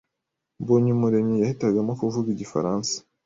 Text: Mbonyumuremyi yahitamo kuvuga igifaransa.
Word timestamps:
Mbonyumuremyi 0.61 1.35
yahitamo 1.41 1.91
kuvuga 1.99 2.27
igifaransa. 2.35 2.95